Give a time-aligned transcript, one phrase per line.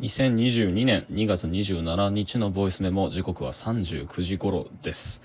[0.00, 5.22] 2022年2月27日のボイスメモ、時刻は39時頃です。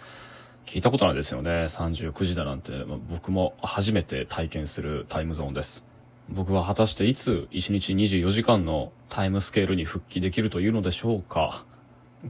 [0.66, 1.52] 聞いたことないですよね。
[1.66, 5.86] 39時だなんて、まあ、僕も初めて体験するタイムゾーンです。
[6.30, 11.66] 僕は果たしていつ1日24時間のタイムスケールに復帰できるというのでしょうか。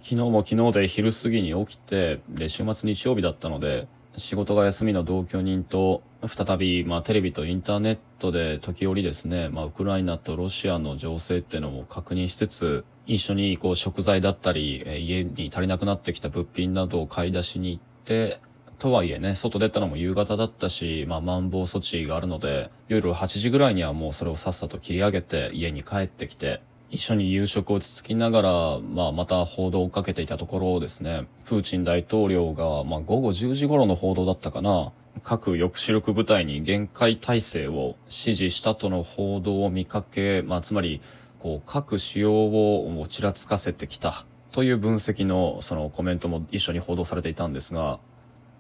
[0.02, 3.88] 昨日も昨日で昼過ぎに起きて、で、週末日曜日だったので、
[4.18, 18.40] 仕事が休みの同居人と、再び、まあ、テレビとインターネットで時折ですね、まあ、ウクライナとロシアの情勢っていうのも確認しつつ、一緒にこう食材だったり、家に足りなくなってきた物品などを買い出しに行って、
[18.78, 34.92] とはいえね、外出たのも夕方だったし、まあ、まん防措置があるので、夜8時ぐらいにはもうそれをさっさと切り上げて家に帰ってきて、一緒に夕食をつつきながら、まあ、また報道をかけていたところですね、プーチン大統領が、まあ、午後10時頃の報道だったかな、
[35.24, 41.02] 各抑止力部隊に限界態勢を指示したとの報道を見かけ、まあ、つまり、
[41.40, 48.00] こう、各主要をちらつかせてきたという分析のそのコメントも一緒に報道されていたんですが、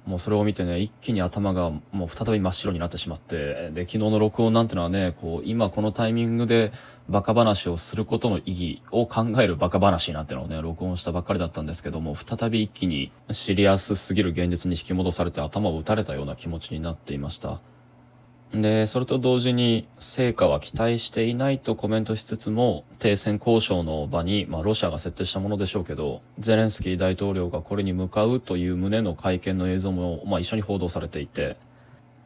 [0.05, 6.71] もうそれを見てね、一気に頭がもう再び真っ白になってしまって、で、昨日の録音なんてのはね、こう、今このタイミングで
[7.07, 17.59] バカ話をすることの意義を考えるバカ話なんてのをね、録音したばっかりだったんですけども、再び一気にシリアスすぎる現実に引き戻されて頭を打たれたような気持ちになっていました。
[18.53, 31.55] で、それと同時に成果は期待していないとコメントしつつも、停戦交渉の場に、まあロシアが設定したものでしょうけど、ゼレンスキー大統領がこれに向かうという旨の会見の映像も、まあ一緒に報道されていて、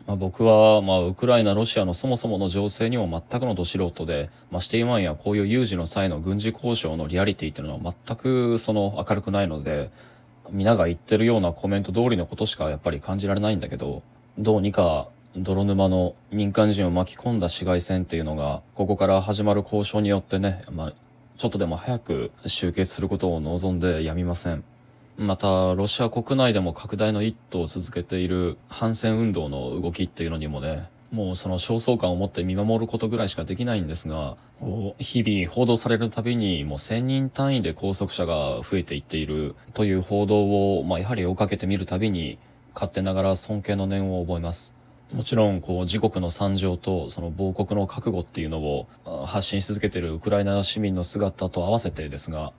[0.08, 9.92] まあ僕は、まあウクライナ、ロシアのそもそもの情勢にも全くのど素人で、まあして今やこういう有事の際の軍事交渉のリアリティっていうのは全くその明るくないので、
[10.50, 14.02] 皆が言ってるようなコメント通りのことしかやっぱり感じられないんだけど、
[14.40, 20.94] どうにか泥沼の民間人を巻き込んだ市街戦っていうのが、ここから始まる交渉によってね、まあ、
[21.38, 24.64] ちょっとでも早く終結することを望んでやみません。
[25.18, 34.38] また、ロシア国内でも拡大の一途を続けている反戦運動の動きっていうのにもね、もうその焦燥感を持って見守ることぐらいしかできないんですが、
[35.00, 42.38] 日々報道されるたびにもう1000人単位で拘束者が増えていっているという報道を、まあやはり追いかけてみるたびに、
[42.74, 44.75] 勝手ながら尊敬の念を覚えます。
[45.14, 48.88] もちろん、こう、自国の惨状と、その亡国の覚悟っていうのを
[49.26, 52.54] 発信し続けているウクライナ市民の姿と合わせてですが、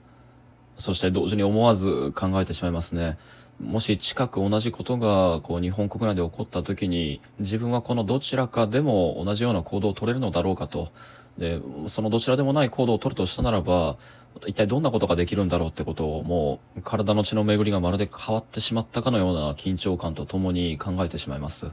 [0.77, 3.17] そして同時に思わず考えてしまいますね。
[3.59, 10.89] もし近く同じことが、こう、日本国内で起こった時に、自分はこのどちらかでも同じような行動を取れるのだろうかと。
[11.37, 13.97] で、そのどちらでもない行動を取るとしたならば、
[14.45, 21.71] 一体どんなことができるんだろうってことをもう体の血の巡りがまるで変わってしまったかのような緊張感とともに考えてしまいます。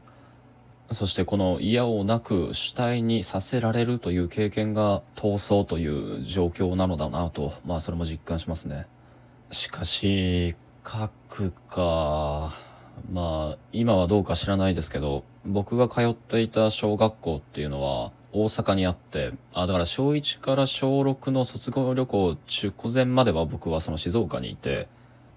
[0.94, 8.86] そしてこの嫌をなく主体にさせられるという経験が闘争という状況なのだなと、まあそれも実感しますね。
[9.50, 12.54] しかし、核か、
[13.10, 24.88] まあ今はどうか知らないですけど、僕が通っていた小学校っていうのは大阪にあって、あ、だから小1から小6の卒業旅行中古前までは僕はその静岡にいて、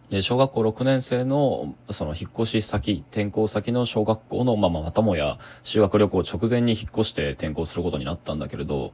[0.10, 8.94] で、小学校6年生の、その引っ越し先、転校先の小学校の、まあまあ、またもや、修学旅行直前に引っ越して転校することになったんだけれど、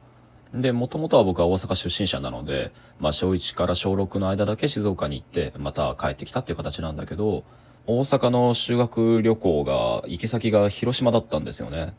[0.55, 7.43] で、もともとは僕は大阪出身者なので、まあ、小1から小6の間だけ静岡に行って、また帰ってきたっていう形なんだけど、
[7.85, 11.93] 大阪の修学旅行が、行き先が広島だったんですよね。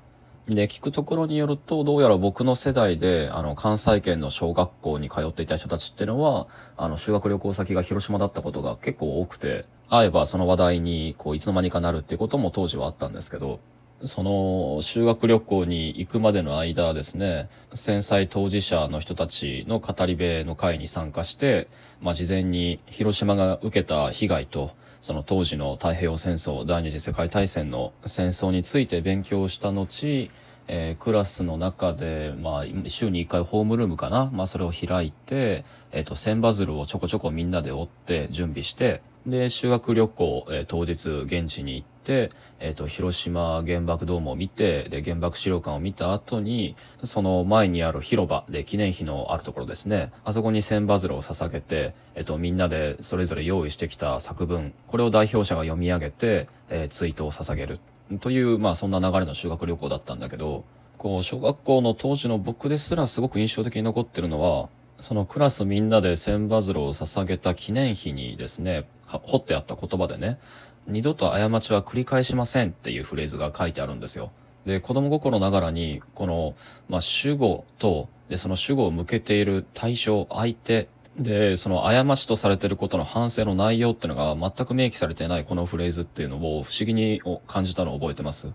[0.49, 13.61] で、聞くところによると、どうやら僕の世代で、あの、関西圏の小学校に通っていた人たちっていうのは、あの、修学旅行先が広島だったことが結構多くて、会えばその話題に、こう、いつの間にかなるっていうことも当時はあったんですけど、
[14.03, 21.69] その、修学旅行に行くまでの間ですね、戦災当事者の人たちの語り部の会に参加して、
[22.03, 24.73] まあ、事前に広島が受けた被害と、
[25.05, 30.31] その当時の太平洋戦争、第二次世界大戦の戦争について勉強した後、
[30.67, 50.13] えー、クラスの中で、まあ、週に一回ホームルームかなまあ、それを開いて、えっ、ー、と、千バズルをちょこちょこみんなで折って準備して、で、修学旅行、えー、当日現地に行って、えっ、と、広島原爆ドームを見て、で、原爆資料館を見た後に、その前にある広場で記念碑のあるところですね。
[50.25, 57.81] あそこに千バズルを捧げて、えっ、と、みんなでそれぞれ用意してきた作文、これを代表者が読み上げて、えー、ツイートを捧げる。
[58.21, 60.65] という、まあそんな流れの修学旅行だったんだけど、
[60.99, 64.69] こう、小学校の当時の僕ですらすごく印象的に残ってるのは、
[65.01, 70.39] そのクラスみんなで千羽鶴を捧げた記念碑にですね、掘ってあった言葉でね、
[70.87, 74.33] 二度と過ちは繰り返しませんっていうフレーズが書いてあるんですよ。
[74.67, 76.55] で、子供心ながらに、この、
[76.89, 80.89] まあ、主語と、で、その主語を向けている対象、相手、
[81.19, 88.49] で、その過ちとされていることの反省の内容っていうのが全く明記されていないこのフレーズっていうのを不思議に感じたのを覚えてます。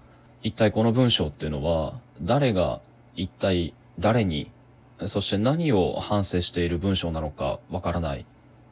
[0.44, 2.82] 一体この文章っていうのは、誰が
[3.16, 4.52] 一体誰に、
[5.06, 8.26] そして何を反省している文章なのかわからない。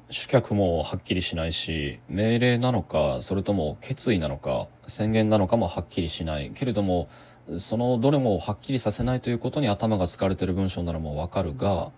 [0.10, 6.52] 主客もはっきりしないし、命令なのか、それとも決意なのか、宣言なのかもはっきりしない。
[6.56, 7.10] けれども、
[7.58, 11.92] そのどれもはっきりさせないということに頭が疲れてる文章ならもわかるが、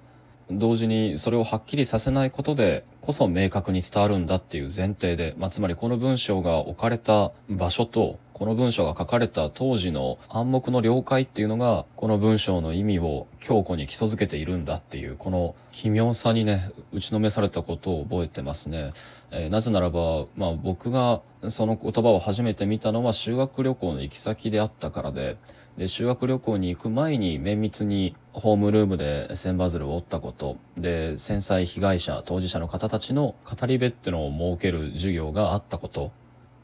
[0.52, 18.94] 同時にそれをはっきりさせないことでこそ明確に伝わるんだっていう前提で、まあ、つまりこの文章が置かれた場所とこの文章が書かれた当時の暗黙の了解っていうのが、この文章の意味を強固に基礎づけているんだっていう、この奇妙さにね、打ちのめされたことを覚えてますね。
[19.32, 21.20] えー、なぜならば、まあ僕が
[21.50, 25.36] その言葉を初めて見たのは修学旅行の行き先であったからで、
[25.78, 36.14] で、修学旅行に行く前に綿密にホームルームで千バズルを折ったこと、で、繊細被害者、当事者の方たちの語り部ってのを設ける授業があったこと、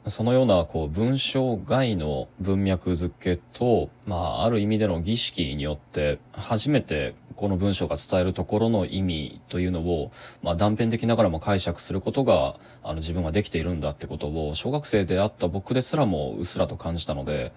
[0.07, 10.11] そのような、こう、文章外の文脈付けと、まあ、ある意味での儀式によって、初めてこの文章が伝えるところの意味というのを、
[10.43, 17.51] まあ、断片的ながらも解釈することが、あの、自分はできているんだってことを、小学生であった僕ですらもうっすらと感じたので、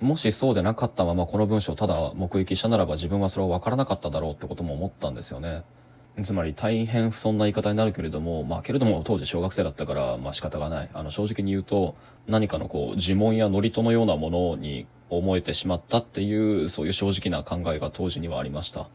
[0.00, 5.62] もしそうでなかったままこの文章をただ目撃したならば自分はそれを分からなかっただろうってことも思ったんですよね。
[6.22, 10.90] つまり大変不遜な言い方になるけれども、まあけれども当時小学生だったから、まあ仕方がない。
[10.94, 11.96] あの正直に言うと、
[12.28, 18.88] 何かのこう呪文や祝詞のようなものに思えてしまったっていう、そういう正直な考えが当時にはありました。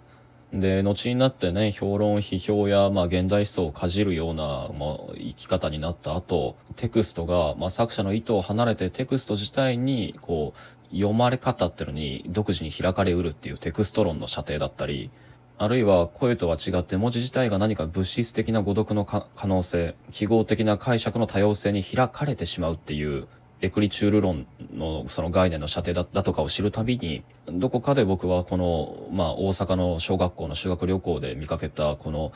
[0.54, 15.12] で、後になってね、評論、批評や、まあ、現代思想をかじるような、まあ、生き方になった後、テクストが、まあ、作者の意図を離れてテクスト自体に、こう、読まれ方っていうのに独自に開かれうるっていうテクスト論の過程だったり、
[15.62, 23.28] あるいは声とは違って文字自体が何か物質的な誤読の可能性、記号的な解釈の多様性に開かれてしまうっていう、
[23.60, 32.32] エクリチュール論のその概念の射程だだとかを知るたびに、どこかで僕はこの、まあ大阪の小学校の修学旅行で見かけたこの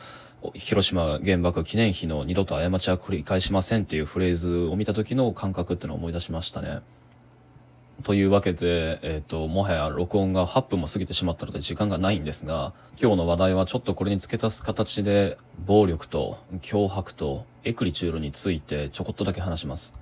[0.53, 6.81] 広島原爆記念碑の二度と過ちは繰り返しませんっていうフレーズを見た時の感覚っていうのを思い出しましたね。
[8.03, 19.93] というわけで、えっ、ー、と、もはや録音が8分も過ぎてしまったので時間がないんですが、今日の話題はちょっとこれに付け足す形で、暴力と脅迫とエクリチュールについてちょこっとだけ話します。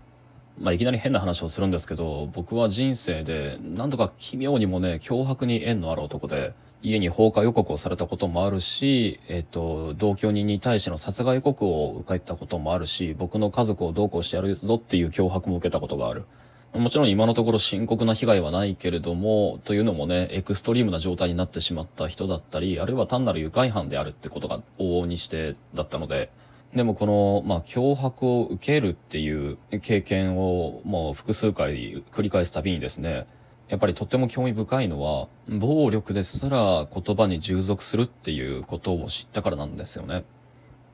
[0.59, 16.25] まあ、いきなり変な話をするんですけど、僕は人生で何度か奇妙にもね、脅迫に縁のある男で、家に放火予告をされたこともあるし、えっと、同居人に対しての殺害予告を受けたこともあるし、僕の家族をどうこうしてやるぞっていう脅迫も受けたことがある。
[16.73, 26.31] もちろん今のところ深刻な被害はないけれども、というのもね、エクストリームな状態になってしまった人だったり、あるいは単なる愉快犯であるってことが往々にしてだったので、
[26.73, 33.27] でもこの、まあ、脅迫を受けるっていう経験をもう複数回繰り返すたびにですね、
[33.67, 40.23] やっぱりとっても興味深いのは、暴力ですら言葉に従属するっていうことを知ったからなんですよね。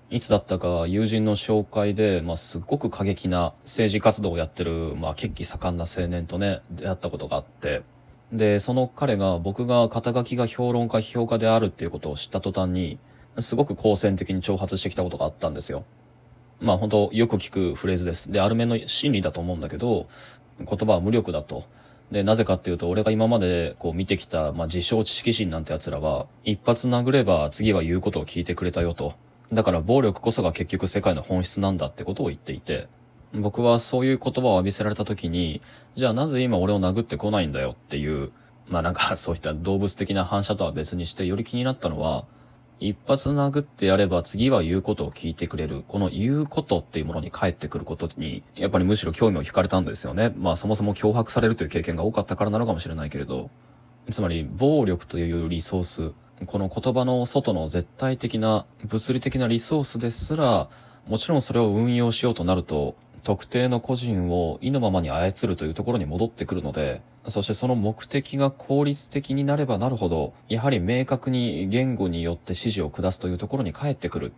[0.10, 7.84] いつだったか友人の紹介で、まあ、すっごく過激な政治活動をやってる、まあ、血気盛んな青年とね、出会ったことがあって、
[8.32, 13.00] で、その彼が僕が肩書きが評論家、批評家であるっていうことを知った途端に、
[13.40, 15.84] すごく好戦的に挑発してきたことがあったんですよ。
[16.60, 18.32] まあ本当よく聞くフレーズです。
[18.32, 20.08] で、ある面の真理だと思うんだけど、
[20.60, 21.66] 言葉は無力だと。
[22.12, 29.14] で、なぜかっていうと、俺が今までこう見てきた、まあ自称知識人なんて奴らは、一発殴れば次は言うことを聞いてくれたよと。
[29.52, 32.88] だから暴力こそが結局世界の本質なんだってことを言っていて、
[33.34, 35.62] 僕はそういう言葉を浴びせられた時に、
[35.96, 38.32] じゃあなぜ今俺を殴ってこないんだよっていう、
[38.68, 42.26] まあなんかそういった動物的な反射とは別にしてより気になったのは、
[42.80, 45.84] 一発殴ってやれば次は言うことを聞いてくれる。
[45.88, 50.34] この言うことっていうものに返ってくることに、やっぱりむしろ興味を惹かれたんですよね。
[50.38, 53.50] まあそもそも脅迫されるという経験が多かったからなのかもしれないけれど、
[54.12, 56.14] つまり暴力というリソース、
[56.46, 60.70] この言葉の外の絶対的な物理的なリソースですら、
[61.08, 74.32] もちろんそれを運用しようとなると、特定の個人を意のままに操るというところに戻ってくるので、そしてその目的が効率的になればなるほど、やはり明確に言語によって指示を下すというところに帰ってくる。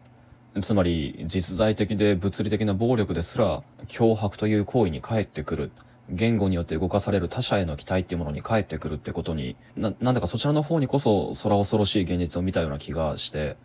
[0.62, 5.72] つまり、実在的で物理的な暴力ですら、脅迫という行為に帰ってくる。
[6.10, 13.58] 言語によって動かされる他者への期待っていうものに返ってくるってことに、な、なんだかそちらの方にこそ空恐ろしい現実を見たような気がして、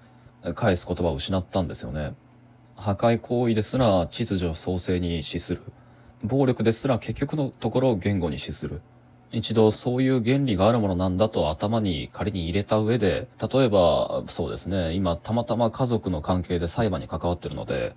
[0.55, 2.15] 返す言葉を失ったんですよね。
[2.77, 5.63] 破壊行為ですら秩序創生に資する。
[6.23, 8.83] 暴力ですら結局のところを言語に資する。
[9.33, 17.95] 一度そういう原理があるものなんだと頭に仮に入れた上で、例えば、そうですね、今たまたま家族の関係で裁判に関わってるので、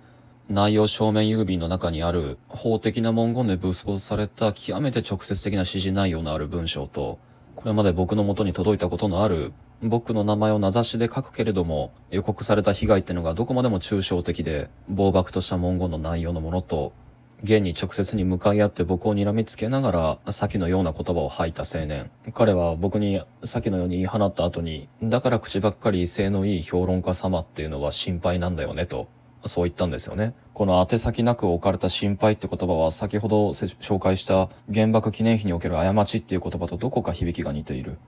[0.48, 7.18] 内容証明郵便の中にある法的な文言でブースポされた極めて直接的な指示内容のある文章と、
[7.54, 9.52] これまで僕の元に届いたことのある
[9.82, 16.94] 僕の名前を名指しで書くけれども予告された被害ってのがどこまでも抽象的で暴漠とした文言の内容のものと
[17.42, 22.10] 現に直接に向かい合って僕を睨みつけながら、先のような言葉を吐いた青年。
[22.34, 29.06] 彼は僕に先のように言い放った後に、だから口ばっかり威勢のいい評論家様っていうのは心配なんだよねと。
[29.44, 30.34] そう言ったんですよね。
[30.52, 37.98] この宛先なく置かれた心配って言葉は先ほど紹介した原爆記念碑における過ちっていう言葉とどこか響きが似ている。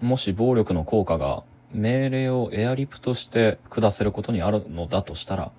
[0.00, 1.42] もし暴力の効果が
[1.72, 5.52] 命令をエアリプとして下せることにあるのだとしたら、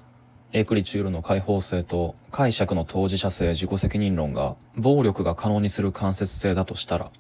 [0.52, 7.12] エクリチュールの解放性と解釈の当事者性自己責任論が暴力が可能にする間接性だとしたら、